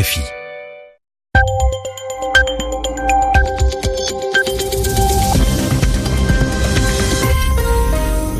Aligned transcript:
RFI. 0.00 0.20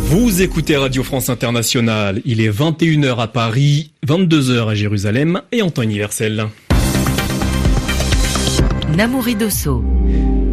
Vous 0.04 0.42
écoutez 0.42 0.76
Radio 0.76 1.02
France 1.02 1.28
Internationale. 1.28 2.22
Il 2.24 2.40
est 2.40 2.50
21h 2.50 3.18
à 3.18 3.26
Paris, 3.26 3.92
22h 4.06 4.68
à 4.68 4.74
Jérusalem 4.74 5.42
et 5.52 5.60
en 5.62 5.70
temps 5.70 5.82
universel. 5.82 6.46
Namouri 8.96 9.34
Dosso. 9.34 9.84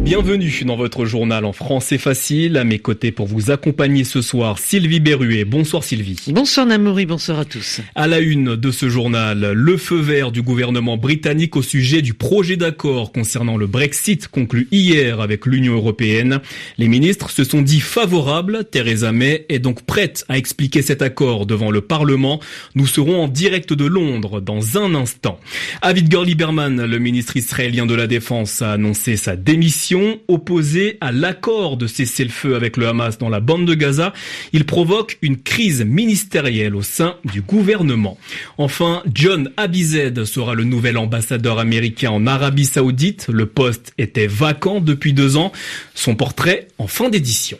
Bienvenue 0.00 0.62
dans 0.64 0.76
votre 0.76 1.04
journal 1.04 1.44
en 1.44 1.52
français 1.52 1.98
facile. 1.98 2.56
À 2.56 2.64
mes 2.64 2.78
côtés 2.78 3.12
pour 3.12 3.26
vous 3.26 3.50
accompagner 3.50 4.04
ce 4.04 4.22
soir, 4.22 4.58
Sylvie 4.58 5.00
Berruet. 5.00 5.44
Bonsoir 5.44 5.82
Sylvie. 5.82 6.18
Bonsoir 6.28 6.66
Namouri, 6.66 7.04
bonsoir 7.04 7.40
à 7.40 7.44
tous. 7.44 7.80
À 7.94 8.06
la 8.06 8.20
une 8.20 8.56
de 8.56 8.70
ce 8.70 8.88
journal, 8.88 9.52
le 9.52 9.76
feu 9.76 9.98
vert 9.98 10.30
du 10.30 10.40
gouvernement 10.40 10.96
britannique 10.96 11.56
au 11.56 11.62
sujet 11.62 12.00
du 12.00 12.14
projet 12.14 12.56
d'accord 12.56 13.12
concernant 13.12 13.56
le 13.56 13.66
Brexit 13.66 14.28
conclu 14.28 14.68
hier 14.70 15.20
avec 15.20 15.44
l'Union 15.44 15.74
européenne. 15.74 16.40
Les 16.78 16.88
ministres 16.88 17.30
se 17.30 17.44
sont 17.44 17.60
dit 17.60 17.80
favorables. 17.80 18.64
Theresa 18.70 19.12
May 19.12 19.46
est 19.48 19.58
donc 19.58 19.82
prête 19.82 20.24
à 20.28 20.38
expliquer 20.38 20.80
cet 20.80 21.02
accord 21.02 21.44
devant 21.44 21.70
le 21.70 21.80
Parlement. 21.80 22.40
Nous 22.74 22.86
serons 22.86 23.24
en 23.24 23.28
direct 23.28 23.72
de 23.72 23.84
Londres 23.84 24.40
dans 24.40 24.78
un 24.78 24.94
instant. 24.94 25.40
Avigdor 25.82 26.24
Lieberman, 26.24 26.86
le 26.86 26.98
ministre 26.98 27.36
israélien 27.36 27.84
de 27.84 27.94
la 27.94 28.06
Défense, 28.06 28.62
a 28.62 28.72
annoncé 28.72 29.16
sa 29.16 29.36
démission 29.36 29.87
opposé 30.28 30.98
à 31.00 31.12
l'accord 31.12 31.76
de 31.76 31.86
cessez-le-feu 31.86 32.54
avec 32.54 32.76
le 32.76 32.88
Hamas 32.88 33.18
dans 33.18 33.28
la 33.28 33.40
bande 33.40 33.66
de 33.66 33.74
Gaza. 33.74 34.12
Il 34.52 34.64
provoque 34.64 35.18
une 35.22 35.36
crise 35.36 35.84
ministérielle 35.84 36.74
au 36.74 36.82
sein 36.82 37.16
du 37.24 37.40
gouvernement. 37.40 38.18
Enfin, 38.58 39.02
John 39.12 39.50
Abized 39.56 40.24
sera 40.24 40.54
le 40.54 40.64
nouvel 40.64 40.98
ambassadeur 40.98 41.58
américain 41.58 42.10
en 42.10 42.26
Arabie 42.26 42.66
Saoudite. 42.66 43.26
Le 43.28 43.46
poste 43.46 43.92
était 43.98 44.26
vacant 44.26 44.80
depuis 44.80 45.12
deux 45.12 45.36
ans. 45.36 45.52
Son 45.94 46.14
portrait 46.14 46.68
en 46.78 46.86
fin 46.86 47.08
d'édition. 47.08 47.58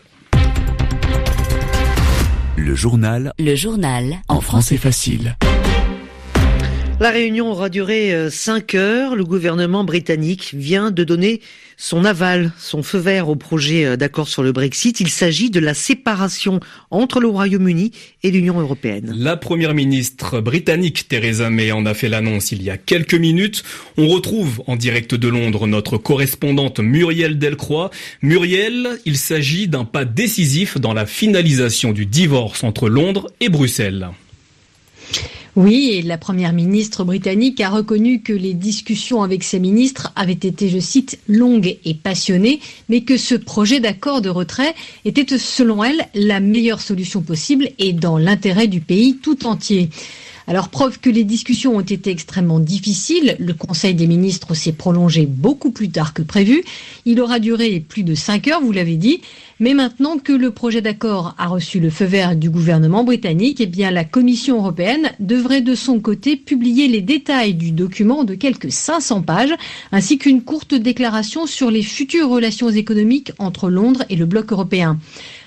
Le 2.56 2.75
journal. 2.75 3.33
Le 3.38 3.55
journal. 3.55 4.19
En 4.28 4.41
français 4.41 4.77
facile. 4.77 5.36
La 7.00 7.10
réunion 7.12 7.52
aura 7.52 7.68
duré 7.68 8.28
5 8.28 8.74
euh, 8.74 8.78
heures. 8.78 9.14
Le 9.14 9.24
gouvernement 9.24 9.84
britannique 9.84 10.52
vient 10.52 10.91
de 10.91 11.04
donner 11.04 11.41
son 11.77 12.04
aval, 12.04 12.50
son 12.58 12.82
feu 12.82 12.98
vert 12.98 13.28
au 13.28 13.36
projet 13.36 13.84
euh, 13.84 13.96
d'accord 13.96 14.27
sur 14.27 14.42
le 14.42 14.50
Brexit. 14.50 14.98
Il 14.98 15.08
s'agit 15.08 15.48
de 15.48 15.60
la 15.60 15.74
séparation 15.74 16.58
entre 16.91 17.20
le 17.20 17.28
Royaume-Uni 17.28 17.92
et 18.24 18.32
l'Union 18.32 18.58
européenne. 18.58 19.14
La 19.16 19.36
première 19.36 19.74
ministre 19.74 20.41
britannique 20.41 21.06
Theresa 21.06 21.50
May 21.50 21.70
en 21.70 21.86
a 21.86 21.94
fait 21.94 22.08
l'annonce 22.08 22.50
il 22.50 22.64
y 22.64 22.70
a 22.70 22.76
quelques 22.76 23.14
minutes. 23.14 23.62
On 23.96 24.08
retrouve 24.08 24.64
en 24.66 24.74
direct 24.74 25.14
de 25.14 25.28
Londres 25.28 25.69
notre 25.69 25.98
correspondante 25.98 26.80
Muriel 26.80 27.38
Delcroix. 27.38 27.92
Muriel, 28.22 28.98
il 29.04 29.19
s'agit 29.19 29.69
d'un 29.69 29.84
pas 29.84 30.04
décisif 30.04 30.78
dans 30.78 30.94
la 30.94 31.06
finalisation 31.06 31.92
du 31.92 32.06
divorce 32.06 32.64
entre 32.64 32.88
Londres 32.88 33.30
et 33.38 33.50
Bruxelles. 33.50 34.08
Oui, 35.56 35.91
et 35.92 36.02
la 36.02 36.18
première 36.18 36.52
ministre 36.52 37.04
britannique 37.04 37.60
a 37.60 37.70
reconnu 37.70 38.22
que 38.22 38.32
les 38.32 38.54
discussions 38.54 39.22
avec 39.22 39.42
ses 39.42 39.58
ministres 39.58 40.12
avaient 40.14 40.32
été, 40.32 40.68
je 40.68 40.78
cite, 40.78 41.18
longues 41.27 41.78
et 41.84 41.94
passionnées, 41.94 42.60
mais 42.88 43.00
que 43.00 43.16
ce 43.16 43.34
projet 43.34 43.80
d'accord 43.80 44.20
de 44.20 44.28
retrait 44.28 44.74
était, 45.04 45.38
selon 45.38 45.82
elle, 45.82 46.06
la 46.14 46.41
meilleure 46.41 46.80
solution 46.80 47.22
possible 47.22 47.70
et 47.78 47.92
dans 47.92 48.19
l'intérêt 48.19 48.69
du 48.69 48.80
pays 48.80 49.16
tout 49.16 49.46
entier. 49.46 49.91
Alors, 50.48 50.70
preuve 50.70 50.98
que 50.98 51.10
les 51.10 51.24
discussions 51.24 51.77
ont 51.77 51.82
été 51.82 52.10
extrêmement 52.10 52.58
difficiles, 52.58 53.36
le 53.38 53.52
Conseil 53.52 53.92
des 53.92 54.06
ministres 54.06 54.54
s'est 54.54 54.72
prolongé 54.72 55.27
beaucoup 55.27 55.70
plus 55.70 55.91
tard 55.91 56.14
que 56.14 56.22
prévu. 56.22 56.64
Il 57.04 57.20
aura 57.20 57.38
duré 57.38 57.80
plus 57.86 58.02
de 58.02 58.14
cinq 58.14 58.48
heures, 58.48 58.62
vous 58.62 58.72
l'avez 58.72 58.96
dit. 58.96 59.20
Mais 59.60 59.74
maintenant 59.74 60.16
que 60.16 60.32
le 60.32 60.50
projet 60.50 60.80
d'accord 60.80 61.34
a 61.36 61.48
reçu 61.48 61.81
le 61.81 61.91
feu 61.91 62.06
vert 62.06 62.34
du 62.34 62.48
gouvernement 62.48 63.04
britannique, 63.04 63.60
eh 63.60 63.66
bien, 63.66 63.91
la 63.91 64.04
Commission 64.04 64.56
européenne 64.56 65.10
devrait 65.20 65.60
de 65.60 65.75
son 65.75 66.00
côté 66.00 66.37
publier 66.37 66.88
les 66.88 67.03
détails 67.03 67.53
du 67.53 67.72
document 67.72 68.25
de 68.25 68.34
quelques 68.34 68.72
500 68.72 69.20
pages, 69.20 69.53
ainsi 69.92 70.16
qu'une 70.16 70.42
courte 70.42 70.75
déclaration 70.75 71.44
sur 71.44 71.70
les 71.70 71.82
futures 71.82 72.31
relations 72.31 72.70
économiques 72.70 73.32
entre 73.38 73.69
Londres 73.69 74.04
et 74.08 74.16
le 74.16 74.25
bloc 74.25 74.50
européen. 74.50 74.98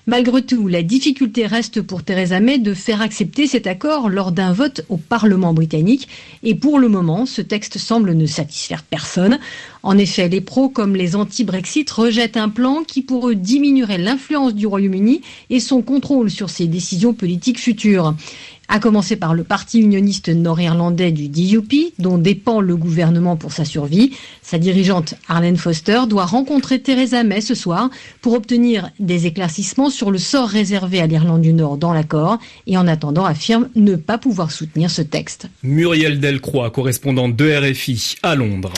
Malgré 0.07 0.41
tout, 0.41 0.67
la 0.67 0.81
difficulté 0.81 1.45
reste 1.45 1.81
pour 1.81 2.03
Theresa 2.03 2.39
May 2.39 2.57
de 2.57 2.73
faire 2.73 3.01
accepter 3.01 3.45
cet 3.45 3.67
accord 3.67 4.09
lors 4.09 4.31
d'un 4.31 4.51
vote 4.51 4.81
au 4.89 4.97
Parlement 4.97 5.53
britannique. 5.53 6.07
Et 6.41 6.55
pour 6.55 6.79
le 6.79 6.89
moment, 6.89 7.27
ce 7.27 7.41
texte 7.41 7.77
semble 7.77 8.13
ne 8.13 8.25
satisfaire 8.25 8.81
personne. 8.81 9.37
En 9.83 9.97
effet, 9.97 10.27
les 10.27 10.41
pros 10.41 10.69
comme 10.69 10.95
les 10.95 11.15
anti-Brexit 11.15 11.89
rejettent 11.89 12.37
un 12.37 12.49
plan 12.49 12.83
qui 12.83 13.03
pour 13.03 13.29
eux 13.29 13.35
diminuerait 13.35 13.99
l'influence 13.99 14.55
du 14.55 14.65
Royaume-Uni 14.65 15.21
et 15.51 15.59
son 15.59 15.83
contrôle 15.83 16.31
sur 16.31 16.49
ses 16.49 16.65
décisions 16.65 17.13
politiques 17.13 17.59
futures 17.59 18.15
à 18.71 18.79
commencer 18.79 19.17
par 19.17 19.33
le 19.33 19.43
parti 19.43 19.79
unioniste 19.79 20.29
nord-irlandais 20.29 21.11
du 21.11 21.27
DUP, 21.27 21.93
dont 21.99 22.17
dépend 22.17 22.61
le 22.61 22.77
gouvernement 22.77 23.35
pour 23.35 23.51
sa 23.51 23.65
survie. 23.65 24.13
Sa 24.41 24.57
dirigeante, 24.57 25.15
Arlene 25.27 25.57
Foster, 25.57 25.99
doit 26.07 26.25
rencontrer 26.25 26.79
Theresa 26.79 27.23
May 27.25 27.41
ce 27.41 27.53
soir 27.53 27.89
pour 28.21 28.33
obtenir 28.33 28.89
des 28.97 29.27
éclaircissements 29.27 29.89
sur 29.89 30.09
le 30.09 30.17
sort 30.17 30.47
réservé 30.47 31.01
à 31.01 31.07
l'Irlande 31.07 31.41
du 31.41 31.51
Nord 31.51 31.75
dans 31.75 31.91
l'accord 31.91 32.39
et 32.65 32.77
en 32.77 32.87
attendant 32.87 33.25
affirme 33.25 33.67
ne 33.75 33.97
pas 33.97 34.17
pouvoir 34.17 34.51
soutenir 34.51 34.89
ce 34.89 35.01
texte. 35.01 35.49
Muriel 35.63 36.21
Delcroix, 36.21 36.71
correspondante 36.71 37.35
de 37.35 37.71
RFI 37.71 38.15
à 38.23 38.35
Londres. 38.35 38.71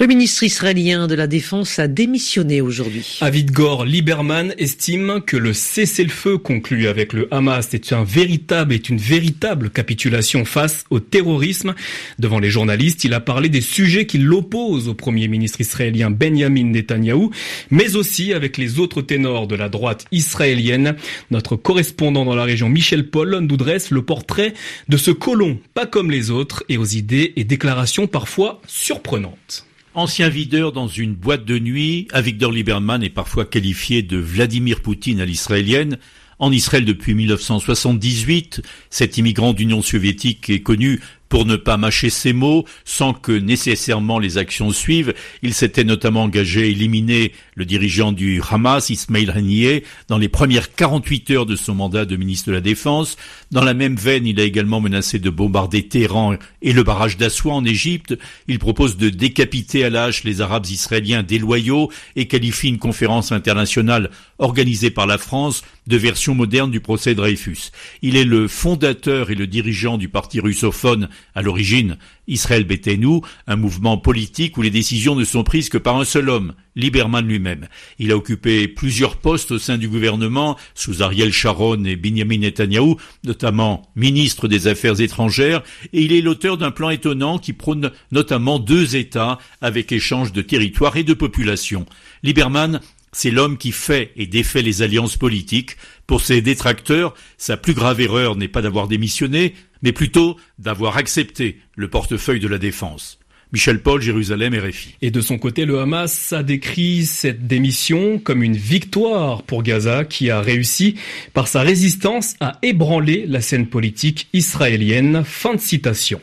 Le 0.00 0.06
ministre 0.06 0.42
israélien 0.42 1.06
de 1.06 1.14
la 1.14 1.28
Défense 1.28 1.78
a 1.78 1.86
démissionné 1.86 2.60
aujourd'hui. 2.60 3.18
Avidgor 3.20 3.84
Lieberman 3.84 4.54
estime 4.58 5.20
que 5.24 5.36
le 5.36 5.52
cessez-le-feu 5.52 6.36
conclu 6.36 6.88
avec 6.88 7.12
le 7.12 7.32
Hamas 7.32 7.72
est 7.72 7.92
un 7.92 8.04
véritable, 8.04 8.74
est 8.74 8.88
une 8.88 8.98
véritable 8.98 9.35
capitulation 9.72 10.44
face 10.44 10.84
au 10.90 11.00
terrorisme. 11.00 11.74
Devant 12.18 12.38
les 12.38 12.50
journalistes, 12.50 13.04
il 13.04 13.14
a 13.14 13.20
parlé 13.20 13.48
des 13.48 13.60
sujets 13.60 14.06
qui 14.06 14.18
l'opposent 14.18 14.88
au 14.88 14.94
premier 14.94 15.28
ministre 15.28 15.60
israélien 15.60 16.10
Benjamin 16.10 16.64
Netanyahou, 16.64 17.30
mais 17.70 17.96
aussi 17.96 18.32
avec 18.32 18.56
les 18.56 18.78
autres 18.78 19.02
ténors 19.02 19.46
de 19.46 19.56
la 19.56 19.68
droite 19.68 20.06
israélienne. 20.12 20.96
Notre 21.30 21.56
correspondant 21.56 22.24
dans 22.24 22.34
la 22.34 22.44
région, 22.44 22.68
Michel 22.68 23.08
Paul, 23.08 23.38
nous 23.38 23.56
dresse 23.56 23.90
le 23.90 24.02
portrait 24.02 24.54
de 24.88 24.96
ce 24.96 25.10
colon, 25.10 25.58
pas 25.74 25.86
comme 25.86 26.10
les 26.10 26.30
autres, 26.30 26.64
et 26.68 26.78
aux 26.78 26.84
idées 26.84 27.32
et 27.36 27.44
déclarations 27.44 28.06
parfois 28.06 28.60
surprenantes. 28.66 29.66
Ancien 29.94 30.28
videur 30.28 30.72
dans 30.72 30.88
une 30.88 31.14
boîte 31.14 31.46
de 31.46 31.58
nuit, 31.58 32.06
Avigdor 32.12 32.52
Lieberman 32.52 33.02
est 33.02 33.08
parfois 33.08 33.46
qualifié 33.46 34.02
de 34.02 34.18
Vladimir 34.18 34.82
Poutine 34.82 35.20
à 35.20 35.24
l'israélienne. 35.24 35.96
En 36.38 36.52
Israël 36.52 36.84
depuis 36.84 37.14
1978, 37.14 38.60
cet 38.90 39.16
immigrant 39.16 39.54
d'Union 39.54 39.80
soviétique 39.80 40.50
est 40.50 40.60
connu 40.60 41.00
pour 41.28 41.46
ne 41.46 41.56
pas 41.56 41.76
mâcher 41.76 42.10
ses 42.10 42.32
mots 42.32 42.64
sans 42.84 43.12
que 43.12 43.32
nécessairement 43.32 44.18
les 44.18 44.38
actions 44.38 44.70
suivent, 44.70 45.14
il 45.42 45.54
s'était 45.54 45.84
notamment 45.84 46.24
engagé 46.24 46.62
à 46.62 46.66
éliminer 46.66 47.32
le 47.54 47.64
dirigeant 47.64 48.12
du 48.12 48.40
Hamas, 48.48 48.90
Ismail 48.90 49.30
Haniyeh, 49.30 49.84
dans 50.08 50.18
les 50.18 50.28
premières 50.28 50.74
48 50.74 51.30
heures 51.30 51.46
de 51.46 51.56
son 51.56 51.74
mandat 51.74 52.04
de 52.04 52.16
ministre 52.16 52.48
de 52.48 52.54
la 52.54 52.60
Défense. 52.60 53.16
Dans 53.50 53.64
la 53.64 53.74
même 53.74 53.96
veine, 53.96 54.26
il 54.26 54.40
a 54.40 54.44
également 54.44 54.80
menacé 54.80 55.18
de 55.18 55.30
bombarder 55.30 55.88
Téhéran 55.88 56.36
et 56.62 56.72
le 56.72 56.82
barrage 56.82 57.16
d'Assoua 57.16 57.54
en 57.54 57.64
Égypte. 57.64 58.18
Il 58.48 58.58
propose 58.58 58.96
de 58.96 59.08
décapiter 59.08 59.84
à 59.84 59.90
l'âge 59.90 60.24
les 60.24 60.40
Arabes 60.40 60.66
israéliens 60.66 61.22
déloyaux 61.22 61.90
et 62.14 62.26
qualifie 62.26 62.68
une 62.68 62.78
conférence 62.78 63.32
internationale 63.32 64.10
organisée 64.38 64.90
par 64.90 65.06
la 65.06 65.18
France 65.18 65.62
de 65.86 65.96
version 65.96 66.34
moderne 66.34 66.70
du 66.70 66.80
procès 66.80 67.14
Dreyfus. 67.14 67.70
Il 68.02 68.16
est 68.16 68.24
le 68.24 68.48
fondateur 68.48 69.30
et 69.30 69.34
le 69.34 69.46
dirigeant 69.46 69.98
du 69.98 70.08
parti 70.08 70.40
russophone 70.40 71.08
à 71.34 71.42
l'origine, 71.42 71.98
Israël 72.28 72.64
Betenu, 72.64 73.20
un 73.46 73.56
mouvement 73.56 73.98
politique 73.98 74.56
où 74.56 74.62
les 74.62 74.70
décisions 74.70 75.14
ne 75.14 75.24
sont 75.24 75.44
prises 75.44 75.68
que 75.68 75.78
par 75.78 75.96
un 75.96 76.04
seul 76.04 76.28
homme, 76.28 76.54
Lieberman 76.74 77.26
lui-même. 77.26 77.68
Il 77.98 78.12
a 78.12 78.16
occupé 78.16 78.68
plusieurs 78.68 79.16
postes 79.16 79.52
au 79.52 79.58
sein 79.58 79.78
du 79.78 79.88
gouvernement, 79.88 80.56
sous 80.74 81.02
Ariel 81.02 81.32
Sharon 81.32 81.84
et 81.84 81.96
Benjamin 81.96 82.38
Netanyahu, 82.38 82.96
notamment 83.24 83.90
ministre 83.96 84.48
des 84.48 84.66
Affaires 84.66 85.00
étrangères, 85.00 85.62
et 85.92 86.02
il 86.02 86.12
est 86.12 86.20
l'auteur 86.20 86.58
d'un 86.58 86.70
plan 86.70 86.90
étonnant 86.90 87.38
qui 87.38 87.52
prône 87.52 87.92
notamment 88.12 88.58
deux 88.58 88.96
États 88.96 89.38
avec 89.60 89.92
échange 89.92 90.32
de 90.32 90.42
territoire 90.42 90.96
et 90.96 91.04
de 91.04 91.14
population. 91.14 91.86
Lieberman 92.22 92.80
c'est 93.16 93.30
l'homme 93.30 93.56
qui 93.56 93.72
fait 93.72 94.12
et 94.16 94.26
défait 94.26 94.60
les 94.60 94.82
alliances 94.82 95.16
politiques. 95.16 95.78
Pour 96.06 96.20
ses 96.20 96.42
détracteurs, 96.42 97.14
sa 97.38 97.56
plus 97.56 97.72
grave 97.72 98.02
erreur 98.02 98.36
n'est 98.36 98.46
pas 98.46 98.60
d'avoir 98.60 98.88
démissionné, 98.88 99.54
mais 99.86 99.92
plutôt 99.92 100.36
d'avoir 100.58 100.96
accepté 100.96 101.60
le 101.76 101.88
portefeuille 101.88 102.40
de 102.40 102.48
la 102.48 102.58
défense. 102.58 103.20
Michel 103.52 103.80
Paul, 103.80 104.02
Jérusalem, 104.02 104.52
RFI. 104.52 104.96
Et 105.00 105.12
de 105.12 105.20
son 105.20 105.38
côté, 105.38 105.64
le 105.64 105.78
Hamas 105.78 106.32
a 106.32 106.42
décrit 106.42 107.06
cette 107.06 107.46
démission 107.46 108.18
comme 108.18 108.42
une 108.42 108.56
victoire 108.56 109.44
pour 109.44 109.62
Gaza 109.62 110.04
qui 110.04 110.28
a 110.28 110.40
réussi 110.40 110.96
par 111.34 111.46
sa 111.46 111.60
résistance 111.60 112.34
à 112.40 112.58
ébranler 112.62 113.26
la 113.28 113.40
scène 113.40 113.68
politique 113.68 114.26
israélienne. 114.32 115.22
Fin 115.24 115.54
de 115.54 115.60
citation. 115.60 116.20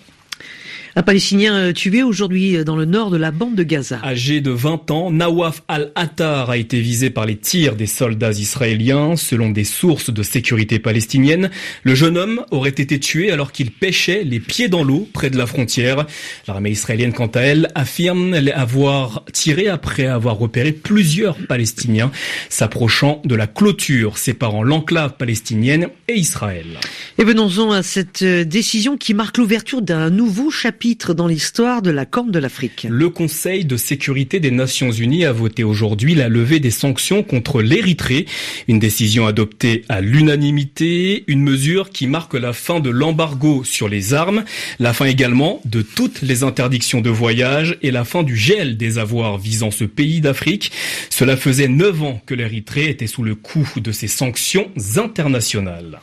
Un 0.95 1.01
Palestinien 1.01 1.55
euh, 1.55 1.73
tué 1.73 2.03
aujourd'hui 2.03 2.55
euh, 2.55 2.63
dans 2.63 2.75
le 2.75 2.85
nord 2.85 3.09
de 3.09 3.17
la 3.17 3.31
bande 3.31 3.55
de 3.55 3.63
Gaza. 3.63 3.99
Âgé 4.03 4.41
de 4.41 4.51
20 4.51 4.91
ans, 4.91 5.09
Nawaf 5.09 5.63
al-Attar 5.67 6.51
a 6.51 6.57
été 6.57 6.79
visé 6.81 7.09
par 7.09 7.25
les 7.25 7.35
tirs 7.35 7.75
des 7.75 7.87
soldats 7.87 8.29
israéliens. 8.29 9.15
Selon 9.15 9.49
des 9.49 9.63
sources 9.63 10.11
de 10.13 10.21
sécurité 10.21 10.77
palestinienne, 10.77 11.49
le 11.81 11.95
jeune 11.95 12.15
homme 12.15 12.45
aurait 12.51 12.69
été 12.69 12.99
tué 12.99 13.31
alors 13.31 13.51
qu'il 13.51 13.71
pêchait 13.71 14.23
les 14.23 14.39
pieds 14.39 14.67
dans 14.67 14.83
l'eau 14.83 15.09
près 15.11 15.31
de 15.31 15.37
la 15.37 15.47
frontière. 15.47 16.05
L'armée 16.47 16.69
israélienne, 16.69 17.13
quant 17.13 17.25
à 17.25 17.39
elle, 17.39 17.69
affirme 17.73 18.35
avoir 18.53 19.25
tiré 19.33 19.69
après 19.69 20.05
avoir 20.05 20.37
repéré 20.37 20.73
plusieurs 20.73 21.37
Palestiniens 21.47 22.11
s'approchant 22.49 23.19
de 23.25 23.33
la 23.33 23.47
clôture 23.47 24.19
séparant 24.19 24.61
l'enclave 24.61 25.17
palestinienne 25.17 25.87
et 26.07 26.19
Israël. 26.19 26.67
Et 27.17 27.23
venons-en 27.23 27.71
à 27.71 27.81
cette 27.81 28.21
euh, 28.21 28.43
décision 28.43 28.95
qui 28.95 29.15
marque 29.15 29.39
l'ouverture 29.39 29.81
d'un 29.81 30.11
nouveau 30.11 30.51
chapitre 30.51 30.82
Le 32.89 33.07
Conseil 33.07 33.63
de 33.63 33.77
sécurité 33.77 34.41
des 34.41 34.51
Nations 34.51 34.91
Unies 34.91 35.23
a 35.23 35.31
voté 35.31 35.63
aujourd'hui 35.63 36.13
la 36.13 36.27
levée 36.27 36.59
des 36.59 36.71
sanctions 36.71 37.23
contre 37.23 37.61
l'Érythrée, 37.61 38.25
une 38.67 38.79
décision 38.79 39.25
adoptée 39.25 39.85
à 39.87 40.01
l'unanimité, 40.01 41.23
une 41.27 41.41
mesure 41.41 41.89
qui 41.89 42.05
marque 42.05 42.33
la 42.33 42.51
fin 42.51 42.81
de 42.81 42.89
l'embargo 42.89 43.63
sur 43.63 43.87
les 43.87 44.13
armes, 44.13 44.43
la 44.79 44.91
fin 44.91 45.05
également 45.05 45.61
de 45.63 45.81
toutes 45.81 46.21
les 46.21 46.43
interdictions 46.43 46.99
de 46.99 47.09
voyage 47.09 47.77
et 47.81 47.91
la 47.91 48.03
fin 48.03 48.23
du 48.23 48.35
gel 48.35 48.75
des 48.75 48.97
avoirs 48.97 49.37
visant 49.37 49.71
ce 49.71 49.85
pays 49.85 50.19
d'Afrique. 50.19 50.73
Cela 51.09 51.37
faisait 51.37 51.69
neuf 51.69 52.03
ans 52.03 52.21
que 52.25 52.33
l'Érythrée 52.33 52.89
était 52.89 53.07
sous 53.07 53.23
le 53.23 53.35
coup 53.35 53.69
de 53.77 53.93
ces 53.93 54.07
sanctions 54.07 54.69
internationales. 54.97 56.01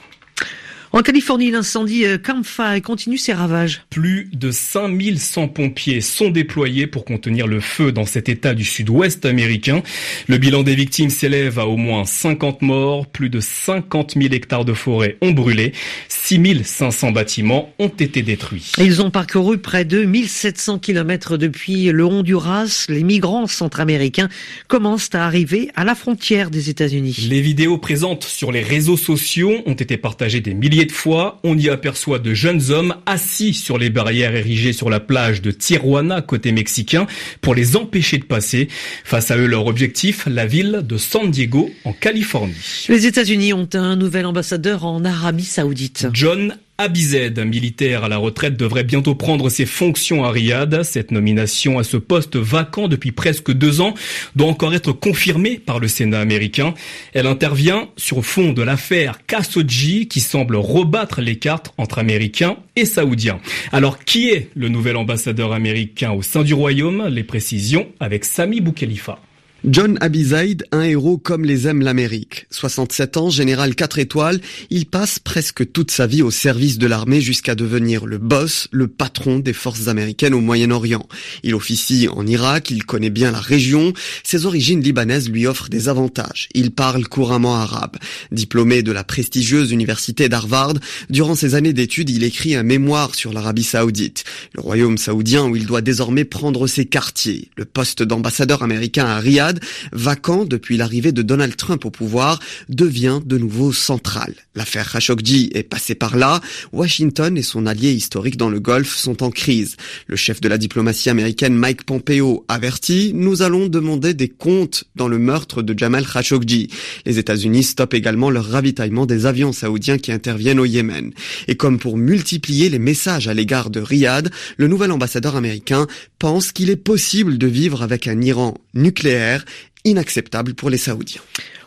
En 0.92 1.02
Californie, 1.02 1.52
l'incendie 1.52 2.04
euh, 2.04 2.19
Campfire 2.19 2.82
continue 2.82 3.16
ses 3.16 3.32
ravages. 3.32 3.82
Plus 3.90 4.28
de 4.32 4.50
5100 4.50 5.46
pompiers 5.46 6.00
sont 6.00 6.31
déployés 6.31 6.88
pour 6.88 7.04
contenir 7.04 7.46
le 7.46 7.60
feu 7.60 7.92
dans 7.92 8.06
cet 8.06 8.28
état 8.28 8.54
du 8.54 8.64
sud-ouest 8.64 9.25
américain. 9.25 9.84
Le 10.26 10.38
bilan 10.38 10.64
des 10.64 10.75
victimes 10.75 11.10
s'élève 11.10 11.60
à 11.60 11.69
au 11.69 11.76
moins 11.76 12.04
50 12.04 12.62
morts, 12.62 13.06
plus 13.06 13.31
de 13.31 13.38
50 13.38 14.14
000 14.20 14.34
hectares 14.34 14.64
de 14.64 14.72
forêt 14.72 15.16
ont 15.20 15.31
brûlé, 15.31 15.75
6500 16.08 17.12
bâtiments 17.12 17.72
ont 17.78 17.87
été 17.87 18.22
détruits. 18.22 18.72
Ils 18.78 19.00
ont 19.00 19.12
parcouru 19.12 19.58
près 19.58 19.84
de 19.84 20.02
1700 20.02 20.81
km 20.81 21.37
depuis 21.37 21.84
le 21.84 22.04
Honduras. 22.04 22.87
Les 22.88 23.04
migrants 23.04 23.46
centra-américains 23.46 24.28
commencent 24.66 25.10
à 25.14 25.25
arriver 25.25 25.70
à 25.76 25.84
la 25.84 25.94
frontière 25.94 26.50
des 26.50 26.69
États-Unis. 26.69 27.28
Les 27.31 27.40
vidéos 27.40 27.78
présentes 27.78 28.25
sur 28.25 28.50
les 28.50 28.62
réseaux 28.62 28.96
sociaux 28.96 29.62
ont 29.66 29.75
été 29.75 29.96
partagées 29.96 30.40
des 30.40 30.52
milliers 30.52 30.79
de 30.86 30.92
fois, 30.92 31.40
on 31.42 31.56
y 31.56 31.68
aperçoit 31.68 32.18
de 32.18 32.34
jeunes 32.34 32.70
hommes 32.70 32.94
assis 33.06 33.54
sur 33.54 33.78
les 33.78 33.90
barrières 33.90 34.34
érigées 34.34 34.72
sur 34.72 34.90
la 34.90 35.00
plage 35.00 35.42
de 35.42 35.50
Tijuana, 35.50 36.22
côté 36.22 36.52
mexicain, 36.52 37.06
pour 37.40 37.54
les 37.54 37.76
empêcher 37.76 38.18
de 38.18 38.24
passer. 38.24 38.68
Face 39.04 39.30
à 39.30 39.36
eux, 39.36 39.46
leur 39.46 39.66
objectif, 39.66 40.26
la 40.26 40.46
ville 40.46 40.82
de 40.84 40.96
San 40.96 41.30
Diego, 41.30 41.70
en 41.84 41.92
Californie. 41.92 42.54
Les 42.88 43.06
États-Unis 43.06 43.52
ont 43.52 43.68
un 43.74 43.96
nouvel 43.96 44.26
ambassadeur 44.26 44.84
en 44.84 45.04
Arabie 45.04 45.44
Saoudite. 45.44 46.08
John 46.12 46.56
Abized, 46.80 47.38
militaire 47.44 48.04
à 48.04 48.08
la 48.08 48.16
retraite, 48.16 48.56
devrait 48.56 48.84
bientôt 48.84 49.14
prendre 49.14 49.50
ses 49.50 49.66
fonctions 49.66 50.24
à 50.24 50.30
Riyad. 50.30 50.82
Cette 50.82 51.10
nomination 51.10 51.78
à 51.78 51.84
ce 51.84 51.98
poste 51.98 52.36
vacant 52.36 52.88
depuis 52.88 53.12
presque 53.12 53.52
deux 53.52 53.82
ans 53.82 53.92
doit 54.34 54.48
encore 54.48 54.72
être 54.72 54.92
confirmée 54.92 55.58
par 55.58 55.78
le 55.78 55.88
Sénat 55.88 56.20
américain. 56.20 56.72
Elle 57.12 57.26
intervient 57.26 57.90
sur 57.98 58.24
fond 58.24 58.54
de 58.54 58.62
l'affaire 58.62 59.26
Khashoggi 59.26 60.08
qui 60.08 60.20
semble 60.20 60.56
rebattre 60.56 61.20
les 61.20 61.36
cartes 61.36 61.74
entre 61.76 61.98
Américains 61.98 62.56
et 62.76 62.86
Saoudiens. 62.86 63.40
Alors 63.72 64.02
qui 64.02 64.30
est 64.30 64.48
le 64.54 64.70
nouvel 64.70 64.96
ambassadeur 64.96 65.52
américain 65.52 66.12
au 66.12 66.22
sein 66.22 66.44
du 66.44 66.54
Royaume? 66.54 67.08
Les 67.08 67.24
précisions 67.24 67.88
avec 68.00 68.24
Sami 68.24 68.62
Boukhelifa. 68.62 69.18
John 69.66 69.98
Abizaid, 70.00 70.64
un 70.72 70.84
héros 70.84 71.18
comme 71.18 71.44
les 71.44 71.68
aime 71.68 71.82
l'Amérique. 71.82 72.46
67 72.50 73.18
ans, 73.18 73.28
général 73.28 73.74
4 73.74 73.98
étoiles, 73.98 74.40
il 74.70 74.86
passe 74.86 75.18
presque 75.18 75.70
toute 75.70 75.90
sa 75.90 76.06
vie 76.06 76.22
au 76.22 76.30
service 76.30 76.78
de 76.78 76.86
l'armée 76.86 77.20
jusqu'à 77.20 77.54
devenir 77.54 78.06
le 78.06 78.16
boss, 78.16 78.68
le 78.72 78.88
patron 78.88 79.38
des 79.38 79.52
forces 79.52 79.88
américaines 79.88 80.32
au 80.32 80.40
Moyen-Orient. 80.40 81.06
Il 81.42 81.54
officie 81.54 82.08
en 82.08 82.26
Irak, 82.26 82.70
il 82.70 82.86
connaît 82.86 83.10
bien 83.10 83.32
la 83.32 83.40
région, 83.40 83.92
ses 84.24 84.46
origines 84.46 84.80
libanaises 84.80 85.28
lui 85.28 85.46
offrent 85.46 85.68
des 85.68 85.90
avantages. 85.90 86.48
Il 86.54 86.70
parle 86.70 87.06
couramment 87.06 87.56
arabe. 87.56 87.98
Diplômé 88.32 88.82
de 88.82 88.92
la 88.92 89.04
prestigieuse 89.04 89.72
université 89.72 90.30
d'Harvard, 90.30 90.74
durant 91.10 91.34
ses 91.34 91.54
années 91.54 91.74
d'études, 91.74 92.08
il 92.08 92.24
écrit 92.24 92.54
un 92.54 92.62
mémoire 92.62 93.14
sur 93.14 93.34
l'Arabie 93.34 93.64
saoudite, 93.64 94.24
le 94.54 94.62
royaume 94.62 94.96
saoudien 94.96 95.44
où 95.44 95.54
il 95.54 95.66
doit 95.66 95.82
désormais 95.82 96.24
prendre 96.24 96.66
ses 96.66 96.86
quartiers. 96.86 97.50
Le 97.56 97.66
poste 97.66 98.02
d'ambassadeur 98.02 98.62
américain 98.62 99.04
à 99.04 99.18
Riyad 99.18 99.50
vacant 99.93 100.44
depuis 100.44 100.76
l'arrivée 100.76 101.12
de 101.12 101.23
Donald 101.23 101.56
Trump 101.56 101.85
au 101.85 101.91
pouvoir, 101.91 102.38
devient 102.69 103.20
de 103.25 103.38
nouveau 103.38 103.73
central. 103.73 104.35
L'affaire 104.55 104.91
Khashoggi 104.91 105.50
est 105.55 105.62
passée 105.62 105.94
par 105.94 106.17
là. 106.17 106.41
Washington 106.73 107.37
et 107.37 107.43
son 107.43 107.67
allié 107.67 107.93
historique 107.93 108.37
dans 108.37 108.49
le 108.49 108.61
Golfe 108.61 108.94
sont 108.94 109.23
en 109.23 109.31
crise. 109.31 109.76
Le 110.06 110.17
chef 110.17 110.41
de 110.41 110.49
la 110.49 110.58
diplomatie 110.58 111.11
américaine 111.11 111.55
Mike 111.55 111.85
Pompeo 111.85 112.44
avertit, 112.49 113.12
nous 113.14 113.43
allons 113.43 113.69
demander 113.69 114.14
des 114.14 114.29
comptes 114.29 114.85
dans 114.97 115.08
le 115.08 115.19
meurtre 115.19 115.62
de 115.62 115.76
Jamal 115.79 116.06
Khashoggi. 116.06 116.69
Les 117.06 117.19
États-Unis 117.19 117.64
stoppent 117.64 117.94
également 117.94 118.31
leur 118.31 118.47
ravitaillement 118.47 119.06
des 119.06 119.26
avions 119.26 119.52
saoudiens 119.52 119.99
qui 119.99 120.12
interviennent 120.12 120.61
au 120.61 120.64
Yémen. 120.64 121.12
Et 121.49 121.56
comme 121.56 121.79
pour 121.79 121.97
multiplier 121.97 122.69
les 122.69 122.79
messages 122.79 123.29
à 123.29 123.35
l'égard 123.35 123.70
de 123.70 123.81
Riyad, 123.81 124.31
le 124.56 124.69
nouvel 124.69 124.93
ambassadeur 124.93 125.37
américain 125.37 125.87
pense 126.19 126.52
qu'il 126.52 126.70
est 126.70 126.76
possible 126.76 127.38
de 127.38 127.47
vivre 127.47 127.82
avec 127.82 128.06
un 128.06 128.20
Iran 128.20 128.55
nucléaire 128.75 129.39
inacceptable 129.84 130.54
pour 130.54 130.70
les 130.70 130.78
Saoudiens. 130.78 131.22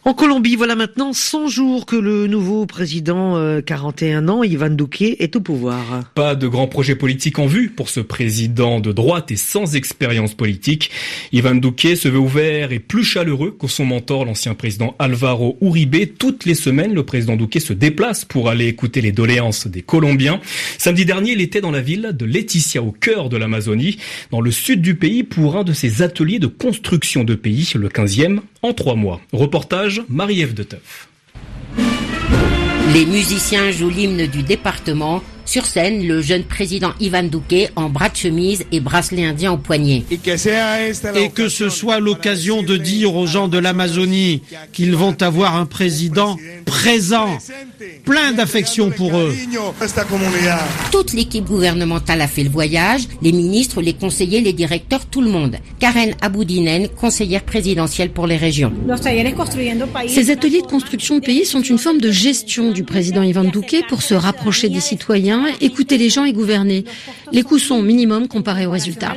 En 0.06 0.14
Colombie, 0.14 0.58
voilà 0.58 0.76
maintenant 0.76 1.14
100 1.14 1.48
jours 1.48 1.86
que 1.86 1.96
le 1.96 2.28
nouveau 2.28 2.66
président, 2.66 3.40
41 3.62 4.28
euh, 4.28 4.32
ans, 4.34 4.44
Ivan 4.44 4.70
Duque, 4.70 5.02
est 5.02 5.34
au 5.38 5.40
pouvoir. 5.40 6.12
Pas 6.14 6.36
de 6.36 6.46
grands 6.50 6.68
projets 6.68 6.98
politiques 6.98 7.40
en 7.40 7.46
vue 7.46 7.70
pour 7.70 7.88
ce 7.88 8.02
président 8.02 8.82
de 8.82 8.92
droite 8.92 9.32
et 9.32 9.38
sans 9.38 9.78
expérience 9.78 10.34
politique. 10.34 10.92
Ivan 11.32 11.56
Duque 11.56 11.96
se 11.96 12.10
veut 12.10 12.20
ouvert 12.20 12.74
et 12.74 12.80
plus 12.80 13.06
chaleureux 13.06 13.56
que 13.58 13.68
son 13.68 13.86
mentor, 13.86 14.26
l'ancien 14.26 14.56
président 14.56 14.94
Alvaro 15.00 15.58
Uribe. 15.62 16.18
Toutes 16.20 16.44
les 16.44 16.56
semaines, 16.56 16.94
le 16.94 17.06
président 17.06 17.38
Duque 17.38 17.62
se 17.62 17.72
déplace 17.72 18.26
pour 18.26 18.50
aller 18.50 18.68
écouter 18.68 19.00
les 19.00 19.14
doléances 19.14 19.68
des 19.68 19.84
Colombiens. 19.84 20.42
Samedi 20.78 21.06
dernier, 21.06 21.32
il 21.32 21.40
était 21.40 21.62
dans 21.62 21.72
la 21.72 21.80
ville 21.80 22.12
de 22.14 22.26
Leticia, 22.26 22.84
au 22.84 22.92
cœur 22.92 23.30
de 23.30 23.38
l'Amazonie, 23.38 24.00
dans 24.32 24.42
le 24.42 24.52
sud 24.52 24.82
du 24.82 24.96
pays, 24.96 25.24
pour 25.24 25.56
un 25.56 25.64
de 25.64 25.72
ses 25.72 26.02
ateliers 26.02 26.40
de 26.40 26.48
construction 26.48 27.24
de 27.24 27.36
pays, 27.36 27.72
le 27.76 27.88
15e, 27.88 28.42
en 28.64 28.74
trois 28.74 28.96
mois. 28.96 29.22
Reportage 29.32 30.02
Marie-Ève 30.10 30.54
de 30.54 30.64
Teuf. 30.64 31.08
Les 32.94 33.06
musiciens 33.06 33.72
jouent 33.72 33.90
l'hymne 33.90 34.28
du 34.28 34.44
département 34.44 35.22
sur 35.46 35.66
scène, 35.66 36.08
le 36.08 36.22
jeune 36.22 36.44
président 36.44 36.94
Ivan 37.00 37.24
Duque 37.24 37.72
en 37.76 37.90
bras 37.90 38.10
de 38.10 38.16
chemise 38.16 38.66
et 38.72 38.80
bracelet 38.80 39.26
indien 39.26 39.52
au 39.52 39.58
poignet. 39.58 40.04
Et 40.10 40.18
que 41.30 41.50
ce 41.50 41.70
soit 41.70 42.00
l'occasion 42.00 42.64
de 42.64 42.78
dire 42.78 43.16
aux 43.16 43.28
gens 43.28 43.48
de 43.48 43.58
l'Amazonie 43.58 44.42
qu'ils 44.72 44.96
vont 44.96 45.16
avoir 45.22 45.56
un 45.56 45.66
président 45.66 46.38
présent, 46.66 47.38
plein 48.06 48.34
d'affection 48.34 48.90
pour 48.90 49.18
eux. 49.18 49.34
Toute 50.92 51.14
l'équipe 51.14 51.46
gouvernementale 51.46 52.22
a 52.22 52.28
fait 52.28 52.44
le 52.44 52.50
voyage, 52.50 53.08
les 53.22 53.32
ministres, 53.32 53.82
les 53.82 53.94
conseillers, 53.94 54.42
les 54.42 54.54
directeurs, 54.54 55.06
tout 55.06 55.22
le 55.22 55.30
monde. 55.30 55.58
Karen 55.80 56.14
Aboudinen, 56.22 56.88
conseillère 56.90 57.44
présidentielle 57.44 58.12
pour 58.12 58.28
les 58.28 58.38
régions. 58.38 58.74
Ces 60.08 60.32
ateliers 60.32 60.62
de 60.62 60.68
construction 60.68 61.16
de 61.16 61.22
pays 61.22 61.46
sont 61.46 61.62
une 61.62 61.78
forme 61.78 62.00
de 62.00 62.12
gestion 62.12 62.72
du 62.72 62.84
président 62.84 63.24
Ivan 63.24 63.44
Duque 63.44 63.84
pour 63.90 64.02
se 64.02 64.14
rapprocher 64.14 64.70
des 64.70 64.80
citoyens 64.80 65.46
écouter 65.62 65.98
les 65.98 66.10
gens 66.10 66.26
et 66.26 66.34
gouverner. 66.34 66.86
Les 67.32 67.44
coûts 67.44 67.60
sont 67.60 67.82
minimum 67.82 68.28
comparés 68.28 68.66
aux 68.66 68.72
résultats. 68.72 69.14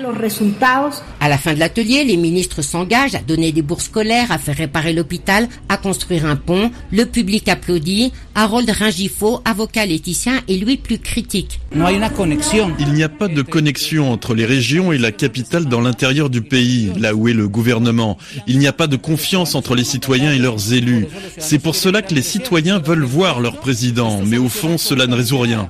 À 1.20 1.28
la 1.28 1.38
fin 1.38 1.54
de 1.54 1.58
l'atelier, 1.58 2.04
les 2.04 2.16
ministres 2.16 2.62
s'engagent 2.62 3.14
à 3.14 3.20
donner 3.20 3.52
des 3.52 3.62
bourses 3.62 3.84
scolaires, 3.84 4.30
à 4.32 4.38
faire 4.38 4.56
réparer 4.56 4.92
l'hôpital, 4.92 5.48
à 5.68 5.76
construire 5.76 6.26
un 6.26 6.36
pont. 6.36 6.70
Le 6.92 7.04
public 7.04 7.35
applaudit. 7.46 8.12
Harold 8.34 8.68
Ringifo, 8.68 9.40
avocat 9.44 9.86
léticien, 9.86 10.40
est 10.48 10.56
lui 10.56 10.76
plus 10.76 10.98
critique. 10.98 11.60
Il 11.74 12.92
n'y 12.92 13.02
a 13.02 13.08
pas 13.08 13.28
de 13.28 13.42
connexion 13.42 14.12
entre 14.12 14.34
les 14.34 14.44
régions 14.44 14.92
et 14.92 14.98
la 14.98 15.12
capitale 15.12 15.66
dans 15.66 15.80
l'intérieur 15.80 16.30
du 16.30 16.42
pays, 16.42 16.90
là 16.98 17.14
où 17.14 17.28
est 17.28 17.32
le 17.32 17.48
gouvernement. 17.48 18.18
Il 18.46 18.58
n'y 18.58 18.66
a 18.66 18.72
pas 18.72 18.86
de 18.86 18.96
confiance 18.96 19.54
entre 19.54 19.74
les 19.74 19.84
citoyens 19.84 20.32
et 20.32 20.38
leurs 20.38 20.72
élus. 20.72 21.06
C'est 21.38 21.58
pour 21.58 21.74
cela 21.74 22.02
que 22.02 22.14
les 22.14 22.22
citoyens 22.22 22.78
veulent 22.78 23.04
voir 23.04 23.40
leur 23.40 23.58
président, 23.58 24.20
mais 24.24 24.38
au 24.38 24.48
fond, 24.48 24.78
cela 24.78 25.06
ne 25.06 25.14
résout 25.14 25.38
rien. 25.38 25.68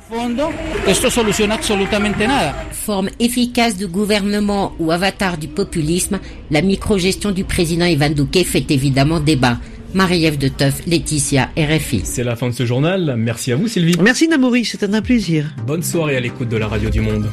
Forme 2.73 3.11
efficace 3.19 3.77
de 3.77 3.87
gouvernement 3.87 4.73
ou 4.79 4.93
avatar 4.93 5.39
du 5.39 5.49
populisme, 5.49 6.21
la 6.51 6.63
microgestion 6.63 7.33
du 7.33 7.45
président 7.45 7.87
Ivan 7.87 8.11
Duque 8.11 8.45
fait 8.45 8.71
évidemment 8.71 9.21
débat. 9.21 9.59
Marie-Ève 9.95 10.39
de 10.39 10.49
Teuf, 10.49 10.87
Laetitia, 10.87 11.51
RFI. 11.57 12.03
C'est 12.05 12.25
la 12.25 12.37
fin 12.37 12.49
de 12.49 12.55
ce 12.55 12.67
journal. 12.67 13.15
Merci 13.17 13.53
à 13.53 13.57
vous 13.57 13.69
Sylvie. 13.69 13.97
Merci 14.01 14.29
Namouri, 14.29 14.65
c'était 14.65 14.93
un 14.93 15.03
plaisir. 15.03 15.55
Bonne 15.67 15.83
soirée 15.83 16.17
à 16.17 16.21
l'écoute 16.21 16.49
de 16.49 16.57
la 16.57 16.69
radio 16.69 16.91
du 16.91 17.01
monde. 17.01 17.31